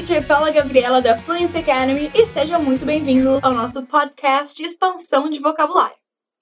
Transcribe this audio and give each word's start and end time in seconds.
teacher 0.00 0.26
Paula 0.26 0.50
Gabriela 0.50 1.02
da 1.02 1.14
Fluency 1.14 1.58
Academy 1.58 2.10
e 2.14 2.24
seja 2.24 2.58
muito 2.58 2.86
bem-vindo 2.86 3.38
ao 3.42 3.52
nosso 3.52 3.82
podcast 3.82 4.62
expansão 4.62 5.28
de 5.28 5.38
vocabulário. 5.40 5.96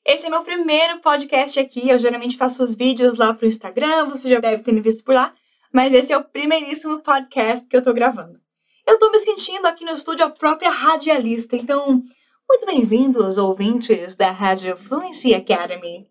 Esse 0.07 0.27
é 0.27 0.31
meu 0.31 0.45
primeiro 0.45 1.01
podcast 1.01 1.59
aqui, 1.59 1.89
eu 1.89 1.99
geralmente 1.99 2.37
faço 2.37 2.63
os 2.63 2.77
vídeos 2.77 3.17
lá 3.17 3.35
pro 3.35 3.49
Instagram, 3.49 4.05
você 4.05 4.31
já 4.31 4.39
deve 4.39 4.63
ter 4.63 4.71
me 4.71 4.81
visto 4.81 5.03
por 5.03 5.13
lá, 5.13 5.35
mas 5.73 5.93
esse 5.93 6.13
é 6.13 6.17
o 6.17 6.23
primeiríssimo 6.23 7.01
podcast 7.01 7.67
que 7.67 7.77
eu 7.77 7.83
tô 7.83 7.93
gravando. 7.93 8.39
Eu 8.87 8.97
tô 8.97 9.11
me 9.11 9.19
sentindo 9.19 9.67
aqui 9.67 9.85
no 9.85 9.93
estúdio 9.93 10.25
a 10.25 10.31
própria 10.31 10.71
radialista, 10.71 11.57
então 11.57 12.01
muito 12.49 12.65
bem-vindos, 12.65 13.39
ouvintes 13.39 14.15
da 14.15 14.31
Rádio 14.31 14.77
Fluency 14.77 15.35
Academy. 15.35 16.07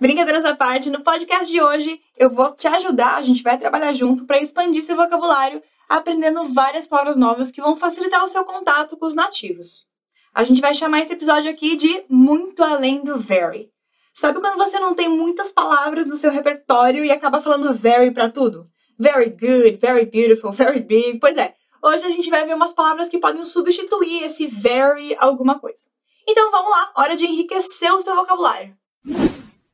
Brincadeiras 0.00 0.44
à 0.44 0.56
parte, 0.56 0.90
no 0.90 1.04
podcast 1.04 1.52
de 1.52 1.62
hoje 1.62 2.00
eu 2.16 2.30
vou 2.30 2.50
te 2.50 2.66
ajudar, 2.66 3.14
a 3.14 3.22
gente 3.22 3.44
vai 3.44 3.56
trabalhar 3.56 3.92
junto 3.92 4.24
para 4.24 4.40
expandir 4.40 4.82
seu 4.82 4.96
vocabulário, 4.96 5.62
aprendendo 5.90 6.44
várias 6.44 6.86
palavras 6.86 7.16
novas 7.16 7.50
que 7.50 7.60
vão 7.60 7.74
facilitar 7.74 8.24
o 8.24 8.28
seu 8.28 8.44
contato 8.44 8.96
com 8.96 9.06
os 9.06 9.14
nativos. 9.14 9.88
A 10.32 10.44
gente 10.44 10.60
vai 10.60 10.72
chamar 10.72 11.00
esse 11.00 11.12
episódio 11.12 11.50
aqui 11.50 11.74
de 11.74 12.04
Muito 12.08 12.62
Além 12.62 13.02
do 13.02 13.18
Very. 13.18 13.72
Sabe 14.14 14.38
quando 14.38 14.56
você 14.56 14.78
não 14.78 14.94
tem 14.94 15.08
muitas 15.08 15.50
palavras 15.50 16.06
no 16.06 16.14
seu 16.14 16.30
repertório 16.30 17.04
e 17.04 17.10
acaba 17.10 17.40
falando 17.40 17.74
very 17.74 18.12
para 18.12 18.30
tudo? 18.30 18.70
Very 18.96 19.30
good, 19.30 19.78
very 19.78 20.06
beautiful, 20.06 20.52
very 20.52 20.78
big. 20.78 21.18
Pois 21.18 21.36
é, 21.36 21.54
hoje 21.82 22.06
a 22.06 22.10
gente 22.10 22.30
vai 22.30 22.46
ver 22.46 22.54
umas 22.54 22.70
palavras 22.70 23.08
que 23.08 23.18
podem 23.18 23.42
substituir 23.42 24.22
esse 24.22 24.46
very 24.46 25.16
alguma 25.18 25.58
coisa. 25.58 25.88
Então 26.28 26.52
vamos 26.52 26.70
lá, 26.70 26.92
hora 26.96 27.16
de 27.16 27.26
enriquecer 27.26 27.92
o 27.92 28.00
seu 28.00 28.14
vocabulário. 28.14 28.76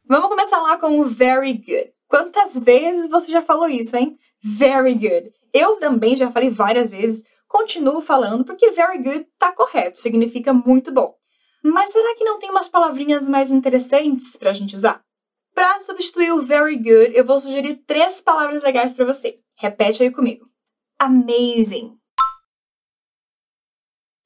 Vamos 0.08 0.28
começar 0.28 0.62
lá 0.62 0.78
com 0.78 0.98
o 0.98 1.04
very 1.04 1.52
good. 1.52 1.92
Quantas 2.08 2.58
vezes 2.58 3.10
você 3.10 3.30
já 3.30 3.42
falou 3.42 3.68
isso, 3.68 3.94
hein? 3.96 4.16
Very 4.42 4.94
good. 4.94 5.32
Eu 5.52 5.76
também 5.76 6.16
já 6.16 6.30
falei 6.30 6.50
várias 6.50 6.90
vezes, 6.90 7.24
continuo 7.48 8.00
falando 8.00 8.44
porque 8.44 8.70
very 8.70 8.98
good 8.98 9.26
tá 9.38 9.52
correto, 9.52 9.98
significa 9.98 10.52
muito 10.52 10.92
bom. 10.92 11.14
Mas 11.64 11.90
será 11.90 12.14
que 12.14 12.24
não 12.24 12.38
tem 12.38 12.50
umas 12.50 12.68
palavrinhas 12.68 13.28
mais 13.28 13.50
interessantes 13.50 14.36
pra 14.36 14.52
gente 14.52 14.76
usar? 14.76 15.02
Para 15.54 15.80
substituir 15.80 16.32
o 16.32 16.42
very 16.42 16.76
good, 16.76 17.12
eu 17.14 17.24
vou 17.24 17.40
sugerir 17.40 17.76
três 17.86 18.20
palavras 18.20 18.62
legais 18.62 18.92
para 18.92 19.06
você. 19.06 19.40
Repete 19.56 20.02
aí 20.02 20.10
comigo. 20.10 20.48
Amazing. 20.98 21.98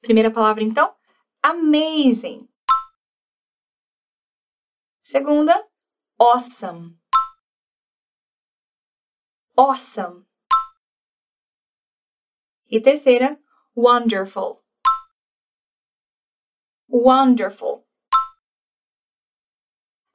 Primeira 0.02 0.30
palavra 0.30 0.62
então, 0.62 0.92
amazing. 1.42 2.48
Segunda, 5.02 5.67
awesome. 6.19 6.99
Awesome. 9.61 10.25
E 12.70 12.80
terceira, 12.80 13.39
wonderful. 13.77 14.62
Wonderful. 16.89 17.84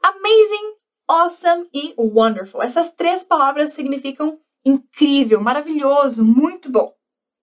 Amazing, 0.01 0.77
awesome 1.07 1.69
e 1.71 1.93
wonderful. 1.95 2.63
Essas 2.63 2.89
três 2.89 3.23
palavras 3.23 3.73
significam 3.73 4.41
incrível, 4.65 5.39
maravilhoso, 5.39 6.25
muito 6.25 6.71
bom. 6.71 6.95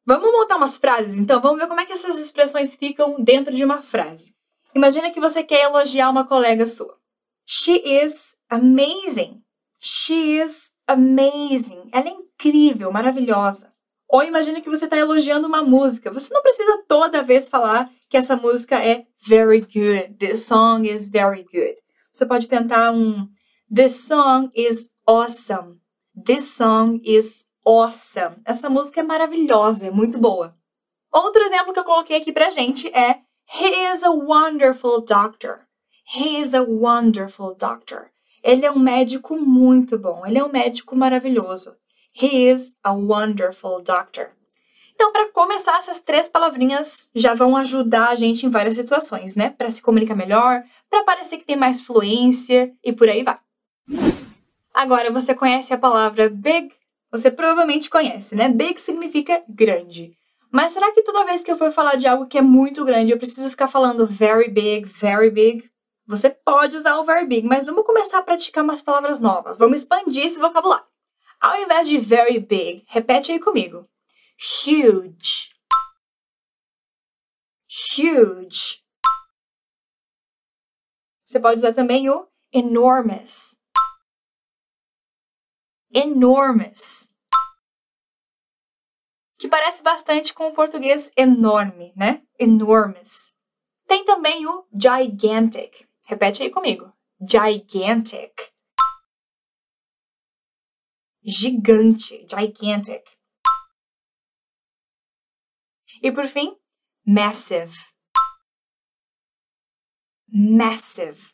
Vamos 0.04 0.32
montar 0.32 0.56
umas 0.56 0.78
frases 0.78 1.14
então? 1.14 1.40
Vamos 1.40 1.60
ver 1.60 1.68
como 1.68 1.82
é 1.82 1.86
que 1.86 1.92
essas 1.92 2.18
expressões 2.18 2.74
ficam 2.74 3.14
dentro 3.22 3.54
de 3.54 3.64
uma 3.64 3.80
frase. 3.80 4.34
Imagina 4.74 5.12
que 5.12 5.20
você 5.20 5.44
quer 5.44 5.66
elogiar 5.66 6.10
uma 6.10 6.26
colega 6.26 6.66
sua. 6.66 6.98
She 7.46 7.76
is 7.76 8.36
amazing. 8.50 9.44
She 9.78 10.40
is 10.42 10.72
amazing. 10.86 11.88
Ela 11.92 12.08
é 12.08 12.12
incrível, 12.12 12.92
maravilhosa. 12.92 13.72
Ou 14.08 14.22
imagine 14.22 14.60
que 14.60 14.68
você 14.68 14.84
está 14.84 14.98
elogiando 14.98 15.48
uma 15.48 15.62
música. 15.62 16.12
Você 16.12 16.32
não 16.34 16.42
precisa 16.42 16.84
toda 16.86 17.22
vez 17.22 17.48
falar 17.48 17.90
que 18.10 18.16
essa 18.16 18.36
música 18.36 18.76
é 18.76 19.06
very 19.26 19.60
good. 19.60 20.14
This 20.18 20.44
song 20.44 20.86
is 20.86 21.08
very 21.08 21.44
good. 21.44 21.76
Você 22.12 22.26
pode 22.26 22.46
tentar 22.46 22.92
um 22.92 23.26
This 23.74 24.06
song 24.06 24.50
is 24.54 24.90
awesome. 25.06 25.80
This 26.14 26.44
song 26.44 27.00
is 27.04 27.46
awesome. 27.64 28.42
Essa 28.44 28.68
música 28.68 29.00
é 29.00 29.02
maravilhosa, 29.02 29.86
é 29.86 29.90
muito 29.90 30.18
boa. 30.18 30.54
Outro 31.10 31.42
exemplo 31.42 31.72
que 31.72 31.80
eu 31.80 31.84
coloquei 31.84 32.18
aqui 32.18 32.34
pra 32.34 32.50
gente 32.50 32.88
é 32.88 33.20
He 33.48 33.92
is 33.92 34.02
a 34.02 34.10
wonderful 34.10 35.00
doctor. 35.00 35.66
He 36.14 36.38
is 36.38 36.52
a 36.52 36.62
wonderful 36.62 37.54
doctor. 37.54 38.11
Ele 38.42 38.66
é 38.66 38.70
um 38.70 38.78
médico 38.78 39.36
muito 39.36 39.98
bom. 39.98 40.26
Ele 40.26 40.38
é 40.38 40.44
um 40.44 40.50
médico 40.50 40.96
maravilhoso. 40.96 41.76
He 42.14 42.50
is 42.50 42.74
a 42.82 42.92
wonderful 42.92 43.80
doctor. 43.82 44.30
Então, 44.94 45.12
para 45.12 45.32
começar, 45.32 45.78
essas 45.78 46.00
três 46.00 46.28
palavrinhas 46.28 47.10
já 47.14 47.34
vão 47.34 47.56
ajudar 47.56 48.08
a 48.08 48.14
gente 48.14 48.46
em 48.46 48.50
várias 48.50 48.74
situações, 48.74 49.34
né? 49.34 49.50
Para 49.50 49.70
se 49.70 49.82
comunicar 49.82 50.14
melhor, 50.14 50.62
para 50.90 51.02
parecer 51.02 51.38
que 51.38 51.44
tem 51.44 51.56
mais 51.56 51.82
fluência 51.82 52.72
e 52.84 52.92
por 52.92 53.08
aí 53.08 53.22
vai. 53.22 53.38
Agora, 54.74 55.10
você 55.10 55.34
conhece 55.34 55.72
a 55.72 55.78
palavra 55.78 56.28
big? 56.28 56.72
Você 57.10 57.30
provavelmente 57.30 57.90
conhece, 57.90 58.34
né? 58.34 58.48
Big 58.48 58.80
significa 58.80 59.42
grande. 59.48 60.16
Mas 60.50 60.72
será 60.72 60.92
que 60.92 61.02
toda 61.02 61.24
vez 61.24 61.42
que 61.42 61.50
eu 61.50 61.56
for 61.56 61.72
falar 61.72 61.96
de 61.96 62.06
algo 62.06 62.26
que 62.26 62.38
é 62.38 62.42
muito 62.42 62.84
grande, 62.84 63.12
eu 63.12 63.18
preciso 63.18 63.50
ficar 63.50 63.68
falando 63.68 64.06
very 64.06 64.50
big, 64.50 64.86
very 64.86 65.30
big? 65.30 65.71
Você 66.06 66.30
pode 66.30 66.76
usar 66.76 66.98
o 66.98 67.04
very 67.04 67.26
big, 67.26 67.46
mas 67.46 67.66
vamos 67.66 67.86
começar 67.86 68.18
a 68.18 68.22
praticar 68.22 68.64
umas 68.64 68.82
palavras 68.82 69.20
novas. 69.20 69.56
Vamos 69.56 69.78
expandir 69.78 70.26
esse 70.26 70.38
vocabulário. 70.38 70.86
Ao 71.40 71.60
invés 71.60 71.88
de 71.88 71.98
very 71.98 72.38
big, 72.38 72.84
repete 72.88 73.32
aí 73.32 73.40
comigo. 73.40 73.88
Huge. 74.38 75.52
Huge. 77.68 78.82
Você 81.24 81.40
pode 81.40 81.56
usar 81.56 81.72
também 81.72 82.10
o 82.10 82.28
enormous. 82.52 83.58
Enormous. 85.94 87.08
Que 89.38 89.48
parece 89.48 89.82
bastante 89.82 90.34
com 90.34 90.48
o 90.48 90.54
português 90.54 91.10
enorme, 91.16 91.92
né? 91.96 92.22
Enormous. 92.38 93.32
Tem 93.86 94.04
também 94.04 94.46
o 94.46 94.66
gigantic. 94.72 95.88
Repete 96.04 96.42
aí 96.42 96.50
comigo. 96.50 96.92
Gigantic. 97.20 98.52
Gigante. 101.24 102.26
Gigantic. 102.28 103.04
E 106.02 106.10
por 106.10 106.26
fim, 106.26 106.56
massive. 107.06 107.76
Massive. 110.28 111.32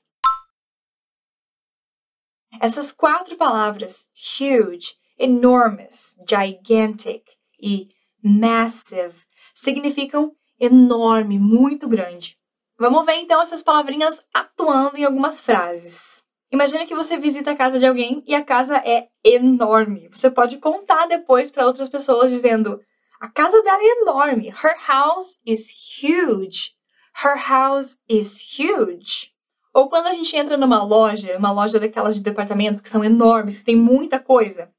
Essas 2.61 2.93
quatro 2.93 3.37
palavras, 3.37 4.09
huge, 4.15 4.95
enormous, 5.19 6.17
gigantic 6.29 7.25
e 7.61 7.89
massive, 8.23 9.25
significam 9.55 10.37
enorme, 10.59 11.39
muito 11.39 11.89
grande. 11.89 12.38
Vamos 12.79 13.05
ver 13.05 13.17
então 13.17 13.43
essas 13.43 13.61
palavrinhas 13.61 14.23
atuando 14.33 14.97
em 14.97 15.05
algumas 15.05 15.41
frases. 15.41 16.23
Imagina 16.53 16.87
que 16.87 16.95
você 16.95 17.19
visita 17.19 17.51
a 17.51 17.57
casa 17.57 17.77
de 17.77 17.85
alguém 17.85 18.23
e 18.25 18.37
a 18.37 18.45
casa 18.45 18.77
é 18.79 19.09
enorme. 19.25 20.09
Você 20.13 20.31
pode 20.31 20.59
contar 20.59 21.07
depois 21.07 21.51
para 21.51 21.67
outras 21.67 21.89
pessoas 21.89 22.31
dizendo: 22.31 22.81
a 23.21 23.29
casa 23.29 23.61
dela 23.63 23.83
é 23.83 24.03
enorme. 24.03 24.49
Her 24.49 24.77
house 24.87 25.41
is 25.45 25.69
huge. 26.01 26.77
Her 27.25 27.37
house 27.37 27.99
is 28.09 28.41
huge. 28.57 29.35
Ou 29.75 29.89
quando 29.89 30.07
a 30.07 30.15
gente 30.15 30.37
entra 30.37 30.57
numa 30.57 30.83
loja, 30.83 31.37
uma 31.37 31.51
loja 31.51 31.81
daquelas 31.81 32.15
de 32.15 32.23
departamento 32.23 32.81
que 32.81 32.89
são 32.89 33.05
enormes, 33.05 33.59
que 33.59 33.65
tem 33.65 33.77
muita 33.77 34.21
coisa. 34.21 34.73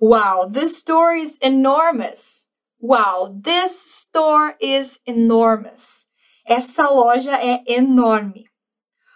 Wow, 0.00 0.48
this 0.48 0.76
store 0.76 1.20
is 1.20 1.38
enormous. 1.42 2.46
Wow, 2.80 3.36
this 3.42 3.72
store 4.06 4.54
is 4.60 5.00
enormous. 5.06 6.06
Essa 6.44 6.88
loja 6.88 7.36
é 7.36 7.62
enorme. 7.66 8.46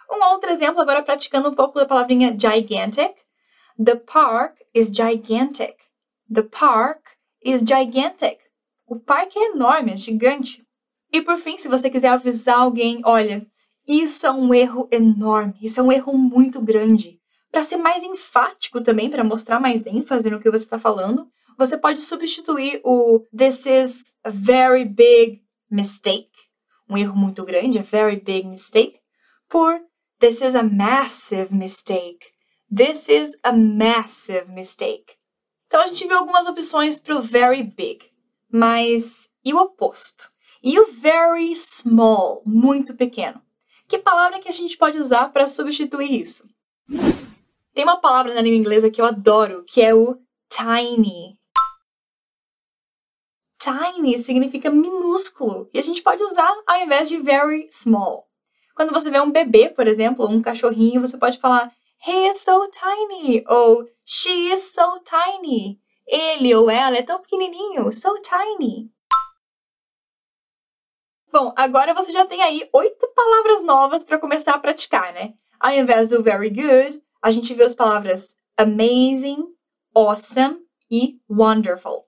Um 0.09 0.23
outro 0.31 0.49
exemplo, 0.49 0.81
agora 0.81 1.03
praticando 1.03 1.49
um 1.49 1.55
pouco 1.55 1.79
da 1.79 1.85
palavrinha 1.85 2.31
gigantic. 2.31 3.13
The 3.83 3.95
park 3.95 4.55
is 4.73 4.87
gigantic. 4.87 5.75
The 6.33 6.43
park 6.43 7.01
is 7.43 7.59
gigantic. 7.59 8.39
O 8.85 8.97
parque 8.97 9.37
é 9.37 9.51
enorme, 9.51 9.91
é 9.91 9.97
gigante. 9.97 10.65
E 11.11 11.21
por 11.21 11.37
fim, 11.37 11.57
se 11.57 11.67
você 11.67 11.89
quiser 11.89 12.09
avisar 12.09 12.59
alguém, 12.59 13.01
olha, 13.05 13.45
isso 13.85 14.25
é 14.25 14.31
um 14.31 14.53
erro 14.53 14.87
enorme, 14.91 15.55
isso 15.61 15.79
é 15.79 15.83
um 15.83 15.91
erro 15.91 16.17
muito 16.17 16.61
grande. 16.61 17.19
Para 17.51 17.63
ser 17.63 17.77
mais 17.77 18.03
enfático 18.03 18.81
também, 18.81 19.09
para 19.09 19.23
mostrar 19.23 19.59
mais 19.59 19.85
ênfase 19.85 20.29
no 20.29 20.39
que 20.39 20.49
você 20.49 20.63
está 20.63 20.79
falando, 20.79 21.27
você 21.57 21.77
pode 21.77 21.99
substituir 21.99 22.81
o 22.83 23.21
This 23.35 23.65
is 23.65 24.15
a 24.23 24.29
very 24.29 24.85
big 24.85 25.41
mistake 25.69 26.46
um 26.89 26.97
erro 26.97 27.15
muito 27.15 27.43
grande, 27.43 27.79
a 27.79 27.83
very 27.83 28.17
big 28.17 28.47
mistake, 28.47 28.99
por 29.49 29.79
this 30.19 30.41
is 30.41 30.55
a 30.55 30.63
massive 30.63 31.53
mistake. 31.53 32.19
This 32.73 33.07
is 33.07 33.37
a 33.43 33.53
massive 33.53 34.51
mistake. 34.51 35.15
Então 35.67 35.81
a 35.81 35.87
gente 35.87 36.07
vê 36.07 36.13
algumas 36.13 36.47
opções 36.47 36.99
para 36.99 37.15
o 37.15 37.21
very 37.21 37.63
big. 37.63 38.05
Mas 38.51 39.29
e 39.43 39.53
o 39.53 39.57
oposto. 39.57 40.29
E 40.63 40.79
o 40.79 40.85
very 40.85 41.55
small, 41.55 42.41
muito 42.45 42.95
pequeno. 42.95 43.41
Que 43.87 43.97
palavra 43.97 44.39
que 44.39 44.49
a 44.49 44.51
gente 44.51 44.77
pode 44.77 44.97
usar 44.97 45.29
para 45.31 45.47
substituir 45.47 46.11
isso? 46.11 46.45
Tem 47.73 47.83
uma 47.83 48.01
palavra 48.01 48.33
na 48.33 48.41
língua 48.41 48.57
inglesa 48.57 48.89
que 48.89 48.99
eu 48.99 49.05
adoro, 49.05 49.63
que 49.65 49.81
é 49.81 49.93
o 49.93 50.17
tiny. 50.49 51.36
Tiny 53.67 54.17
significa 54.17 54.69
minúsculo 54.69 55.69
e 55.73 55.79
a 55.79 55.83
gente 55.83 56.01
pode 56.01 56.23
usar 56.23 56.55
ao 56.65 56.77
invés 56.77 57.09
de 57.09 57.17
very 57.17 57.67
small. 57.69 58.25
Quando 58.73 58.93
você 58.93 59.11
vê 59.11 59.19
um 59.19 59.29
bebê, 59.29 59.67
por 59.67 59.85
exemplo, 59.87 60.25
um 60.25 60.41
cachorrinho, 60.41 61.01
você 61.01 61.17
pode 61.17 61.37
falar 61.37 61.69
He 62.07 62.29
is 62.29 62.39
so 62.39 62.69
tiny 62.69 63.43
ou 63.45 63.85
She 64.05 64.53
is 64.53 64.71
so 64.71 65.01
tiny. 65.03 65.81
Ele 66.07 66.55
ou 66.55 66.69
ela 66.69 66.95
é 66.95 67.03
tão 67.03 67.19
pequenininho, 67.19 67.91
so 67.91 68.13
tiny. 68.21 68.89
Bom, 71.29 71.53
agora 71.57 71.93
você 71.93 72.13
já 72.13 72.25
tem 72.25 72.41
aí 72.41 72.69
oito 72.71 73.05
palavras 73.13 73.63
novas 73.63 74.01
para 74.01 74.17
começar 74.17 74.53
a 74.53 74.59
praticar, 74.59 75.11
né? 75.11 75.33
Ao 75.59 75.73
invés 75.73 76.07
do 76.07 76.23
very 76.23 76.49
good, 76.49 77.03
a 77.21 77.31
gente 77.31 77.53
viu 77.53 77.65
as 77.65 77.75
palavras 77.75 78.37
amazing, 78.57 79.43
awesome 79.93 80.57
e 80.89 81.19
wonderful. 81.29 82.06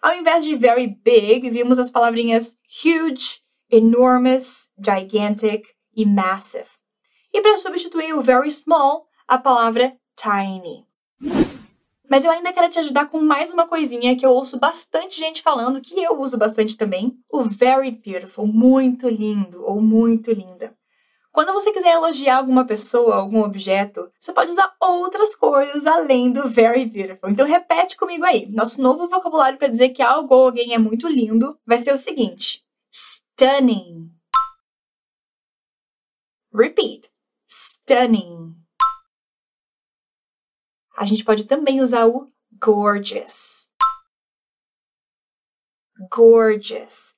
Ao 0.00 0.14
invés 0.14 0.44
de 0.44 0.54
very 0.54 0.86
big, 0.86 1.50
vimos 1.50 1.78
as 1.78 1.90
palavrinhas 1.90 2.56
huge, 2.84 3.40
enormous, 3.70 4.70
gigantic 4.78 5.66
e 5.94 6.06
massive. 6.06 6.68
E 7.32 7.40
para 7.40 7.58
substituir 7.58 8.14
o 8.14 8.22
very 8.22 8.50
small, 8.50 9.06
a 9.26 9.38
palavra 9.38 9.96
tiny. 10.16 10.86
Mas 12.08 12.24
eu 12.24 12.30
ainda 12.30 12.52
quero 12.52 12.70
te 12.70 12.78
ajudar 12.78 13.06
com 13.10 13.20
mais 13.20 13.52
uma 13.52 13.66
coisinha 13.66 14.16
que 14.16 14.24
eu 14.24 14.30
ouço 14.30 14.58
bastante 14.58 15.18
gente 15.18 15.42
falando, 15.42 15.80
que 15.80 16.00
eu 16.00 16.18
uso 16.18 16.38
bastante 16.38 16.76
também, 16.76 17.18
o 17.30 17.42
very 17.42 17.90
beautiful, 17.90 18.46
muito 18.46 19.08
lindo 19.08 19.62
ou 19.64 19.80
muito 19.80 20.32
linda. 20.32 20.77
Quando 21.30 21.52
você 21.52 21.70
quiser 21.72 21.92
elogiar 21.92 22.38
alguma 22.38 22.66
pessoa, 22.66 23.16
algum 23.16 23.42
objeto, 23.42 24.10
você 24.18 24.32
pode 24.32 24.50
usar 24.50 24.74
outras 24.80 25.34
coisas 25.34 25.86
além 25.86 26.32
do 26.32 26.48
very 26.48 26.84
beautiful. 26.86 27.30
Então 27.30 27.46
repete 27.46 27.96
comigo 27.96 28.24
aí. 28.24 28.46
Nosso 28.46 28.80
novo 28.80 29.08
vocabulário 29.08 29.58
para 29.58 29.68
dizer 29.68 29.90
que 29.90 30.02
algo 30.02 30.34
ou 30.34 30.46
alguém 30.46 30.74
é 30.74 30.78
muito 30.78 31.06
lindo 31.06 31.58
vai 31.66 31.78
ser 31.78 31.92
o 31.92 31.98
seguinte: 31.98 32.64
stunning. 32.92 34.10
Repeat. 36.52 37.10
Stunning. 37.46 38.56
A 40.96 41.04
gente 41.04 41.24
pode 41.24 41.44
também 41.44 41.80
usar 41.80 42.06
o 42.06 42.32
gorgeous. 42.60 43.70
Gorgeous. 46.10 47.14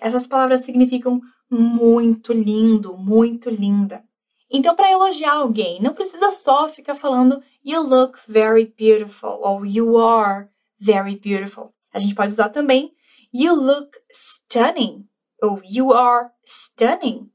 Essas 0.00 0.26
palavras 0.26 0.60
significam 0.60 1.20
muito 1.50 2.32
lindo, 2.32 2.96
muito 2.96 3.48
linda. 3.50 4.04
Então, 4.50 4.74
para 4.76 4.90
elogiar 4.90 5.34
alguém, 5.34 5.80
não 5.80 5.92
precisa 5.92 6.30
só 6.30 6.68
ficar 6.68 6.94
falando 6.94 7.42
you 7.64 7.82
look 7.82 8.18
very 8.28 8.72
beautiful 8.78 9.40
ou 9.42 9.66
you 9.66 9.98
are 9.98 10.48
very 10.78 11.16
beautiful. 11.16 11.74
A 11.92 11.98
gente 11.98 12.14
pode 12.14 12.32
usar 12.32 12.50
também 12.50 12.94
you 13.32 13.54
look 13.54 13.90
stunning 14.10 15.08
ou 15.42 15.60
you 15.64 15.92
are 15.92 16.30
stunning. 16.44 17.30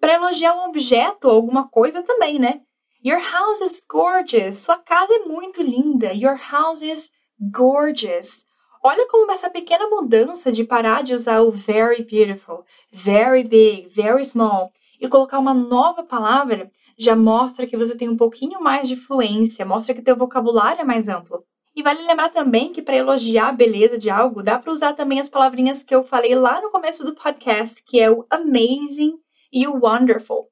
Para 0.00 0.14
elogiar 0.14 0.54
um 0.54 0.68
objeto 0.68 1.28
ou 1.28 1.34
alguma 1.34 1.68
coisa 1.68 2.02
também, 2.02 2.38
né? 2.38 2.62
Your 3.04 3.20
house 3.20 3.60
is 3.60 3.84
gorgeous. 3.88 4.58
Sua 4.58 4.78
casa 4.78 5.14
é 5.14 5.18
muito 5.20 5.62
linda. 5.62 6.12
Your 6.12 6.36
house 6.36 6.82
is 6.82 7.10
gorgeous. 7.38 8.44
Olha 8.88 9.04
como 9.08 9.32
essa 9.32 9.50
pequena 9.50 9.88
mudança 9.88 10.52
de 10.52 10.62
parar 10.62 11.02
de 11.02 11.12
usar 11.12 11.40
o 11.40 11.50
very 11.50 12.04
beautiful, 12.04 12.64
very 12.92 13.42
big, 13.42 13.88
very 13.88 14.24
small 14.24 14.70
e 15.00 15.08
colocar 15.08 15.40
uma 15.40 15.52
nova 15.52 16.04
palavra 16.04 16.70
já 16.96 17.16
mostra 17.16 17.66
que 17.66 17.76
você 17.76 17.96
tem 17.96 18.08
um 18.08 18.16
pouquinho 18.16 18.60
mais 18.60 18.86
de 18.86 18.94
fluência, 18.94 19.66
mostra 19.66 19.92
que 19.92 20.00
teu 20.00 20.14
vocabulário 20.14 20.82
é 20.82 20.84
mais 20.84 21.08
amplo. 21.08 21.42
E 21.74 21.82
vale 21.82 22.06
lembrar 22.06 22.28
também 22.28 22.72
que 22.72 22.80
para 22.80 22.94
elogiar 22.94 23.48
a 23.48 23.52
beleza 23.52 23.98
de 23.98 24.08
algo, 24.08 24.40
dá 24.40 24.56
para 24.56 24.72
usar 24.72 24.92
também 24.92 25.18
as 25.18 25.28
palavrinhas 25.28 25.82
que 25.82 25.92
eu 25.92 26.04
falei 26.04 26.36
lá 26.36 26.60
no 26.60 26.70
começo 26.70 27.04
do 27.04 27.12
podcast, 27.12 27.82
que 27.82 27.98
é 27.98 28.08
o 28.08 28.24
amazing 28.30 29.18
e 29.52 29.66
o 29.66 29.84
wonderful. 29.84 30.46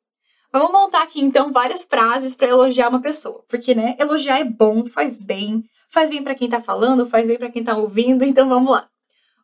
Vamos 0.54 0.72
montar 0.72 1.02
aqui 1.02 1.20
então 1.20 1.52
várias 1.52 1.84
frases 1.84 2.34
para 2.34 2.48
elogiar 2.48 2.88
uma 2.88 3.02
pessoa, 3.02 3.44
porque 3.48 3.74
né, 3.74 3.94
elogiar 4.00 4.38
é 4.38 4.44
bom, 4.44 4.86
faz 4.86 5.20
bem, 5.20 5.64
Faz 5.94 6.10
bem 6.10 6.24
para 6.24 6.34
quem 6.34 6.48
tá 6.48 6.60
falando, 6.60 7.06
faz 7.06 7.24
bem 7.24 7.38
para 7.38 7.52
quem 7.52 7.62
tá 7.62 7.76
ouvindo, 7.76 8.24
então 8.26 8.48
vamos 8.48 8.72
lá. 8.72 8.90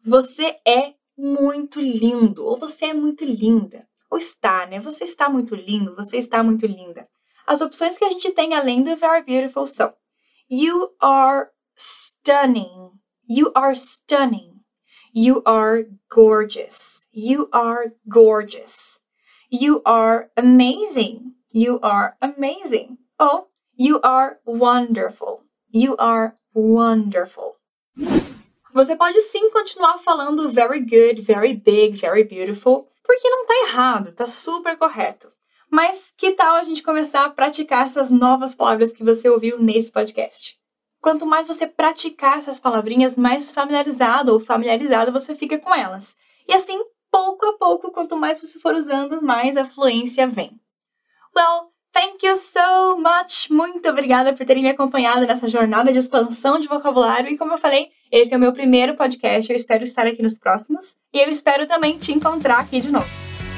Você 0.04 0.56
é 0.66 0.94
muito 1.16 1.80
lindo, 1.80 2.44
ou 2.44 2.56
você 2.56 2.86
é 2.86 2.94
muito 2.94 3.24
linda. 3.24 3.86
Ou 4.10 4.18
está, 4.18 4.66
né? 4.66 4.80
Você 4.80 5.04
está 5.04 5.28
muito 5.28 5.54
lindo, 5.54 5.94
você 5.94 6.16
está 6.16 6.42
muito 6.42 6.66
linda. 6.66 7.08
As 7.46 7.60
opções 7.60 7.96
que 7.96 8.04
a 8.04 8.10
gente 8.10 8.32
tem 8.32 8.52
além 8.52 8.82
do 8.82 8.96
very 8.96 9.24
beautiful 9.24 9.64
são 9.64 9.94
You 10.50 10.90
are 11.00 11.50
stunning. 11.78 12.90
You 13.28 13.52
are 13.54 13.76
stunning. 13.76 14.54
You 15.14 15.44
are 15.46 15.86
gorgeous. 16.12 17.06
You 17.14 17.48
are 17.52 17.92
gorgeous. 18.04 19.00
You 19.50 19.82
are 19.84 20.30
amazing. 20.36 21.32
You 21.52 21.80
are 21.82 22.16
amazing. 22.20 22.98
Ou 23.18 23.50
You 23.76 23.98
are 24.02 24.38
wonderful. 24.44 25.40
You 25.72 25.96
are 25.98 26.34
Wonderful. 26.54 27.54
Você 28.74 28.96
pode 28.96 29.20
sim 29.20 29.50
continuar 29.50 29.98
falando 29.98 30.48
very 30.48 30.80
good, 30.80 31.22
very 31.22 31.54
big, 31.54 31.96
very 31.96 32.24
beautiful, 32.24 32.88
porque 33.04 33.28
não 33.28 33.46
tá 33.46 33.54
errado, 33.68 34.12
tá 34.12 34.26
super 34.26 34.76
correto. 34.76 35.32
Mas 35.70 36.12
que 36.16 36.32
tal 36.32 36.56
a 36.56 36.64
gente 36.64 36.82
começar 36.82 37.24
a 37.24 37.30
praticar 37.30 37.86
essas 37.86 38.10
novas 38.10 38.54
palavras 38.54 38.92
que 38.92 39.04
você 39.04 39.28
ouviu 39.30 39.60
nesse 39.60 39.92
podcast? 39.92 40.58
Quanto 41.00 41.24
mais 41.24 41.46
você 41.46 41.66
praticar 41.66 42.38
essas 42.38 42.58
palavrinhas, 42.58 43.16
mais 43.16 43.52
familiarizado 43.52 44.32
ou 44.32 44.40
familiarizada 44.40 45.12
você 45.12 45.36
fica 45.36 45.56
com 45.56 45.72
elas. 45.72 46.16
E 46.48 46.52
assim, 46.52 46.78
pouco 47.10 47.46
a 47.46 47.58
pouco, 47.58 47.90
quanto 47.90 48.16
mais 48.16 48.40
você 48.40 48.58
for 48.58 48.74
usando, 48.74 49.22
mais 49.22 49.56
a 49.56 49.64
fluência 49.64 50.26
vem. 50.26 50.60
Well, 51.34 51.70
Thank 51.92 52.24
you 52.24 52.36
so 52.36 52.96
much! 52.98 53.50
Muito 53.50 53.88
obrigada 53.88 54.32
por 54.32 54.46
terem 54.46 54.62
me 54.62 54.68
acompanhado 54.68 55.26
nessa 55.26 55.48
jornada 55.48 55.92
de 55.92 55.98
expansão 55.98 56.60
de 56.60 56.68
vocabulário. 56.68 57.28
E 57.28 57.36
como 57.36 57.52
eu 57.52 57.58
falei, 57.58 57.88
esse 58.12 58.32
é 58.32 58.36
o 58.36 58.40
meu 58.40 58.52
primeiro 58.52 58.94
podcast. 58.94 59.50
Eu 59.50 59.56
espero 59.56 59.82
estar 59.82 60.06
aqui 60.06 60.22
nos 60.22 60.38
próximos. 60.38 60.96
E 61.12 61.18
eu 61.18 61.28
espero 61.28 61.66
também 61.66 61.98
te 61.98 62.12
encontrar 62.12 62.60
aqui 62.60 62.80
de 62.80 62.92
novo. 62.92 63.08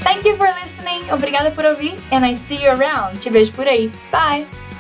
Thank 0.02 0.26
you 0.26 0.36
for 0.36 0.48
listening. 0.62 1.12
Obrigada 1.12 1.50
por 1.50 1.64
ouvir. 1.64 1.94
And 2.10 2.26
I 2.26 2.34
see 2.34 2.56
you 2.64 2.70
around. 2.70 3.18
Te 3.20 3.28
vejo 3.28 3.52
por 3.52 3.68
aí. 3.68 3.92
Bye! 4.10 4.71